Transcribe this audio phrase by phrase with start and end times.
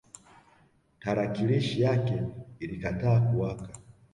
[0.99, 2.23] Tarakilishi yake
[2.59, 3.67] ilikataa kuwaka